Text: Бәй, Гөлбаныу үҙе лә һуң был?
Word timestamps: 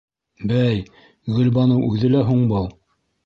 Бәй, 0.51 0.79
Гөлбаныу 1.35 1.85
үҙе 1.91 2.11
лә 2.17 2.25
һуң 2.33 2.43
был? 2.55 2.69